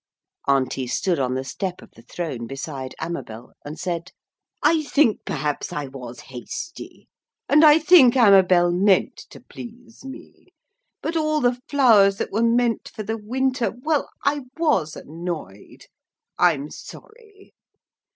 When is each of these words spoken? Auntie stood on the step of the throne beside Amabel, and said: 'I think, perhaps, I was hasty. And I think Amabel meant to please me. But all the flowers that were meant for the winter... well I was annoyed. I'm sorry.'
Auntie 0.47 0.87
stood 0.87 1.19
on 1.19 1.35
the 1.35 1.43
step 1.43 1.79
of 1.83 1.91
the 1.91 2.01
throne 2.01 2.47
beside 2.47 2.95
Amabel, 2.99 3.53
and 3.63 3.77
said: 3.79 4.11
'I 4.63 4.81
think, 4.85 5.23
perhaps, 5.25 5.71
I 5.71 5.85
was 5.85 6.21
hasty. 6.21 7.07
And 7.47 7.63
I 7.63 7.77
think 7.77 8.15
Amabel 8.17 8.71
meant 8.71 9.15
to 9.29 9.39
please 9.39 10.03
me. 10.03 10.47
But 11.03 11.15
all 11.15 11.39
the 11.39 11.59
flowers 11.69 12.17
that 12.17 12.31
were 12.31 12.41
meant 12.41 12.89
for 12.89 13.03
the 13.03 13.15
winter... 13.19 13.71
well 13.83 14.09
I 14.25 14.45
was 14.57 14.95
annoyed. 14.95 15.85
I'm 16.39 16.71
sorry.' 16.71 17.53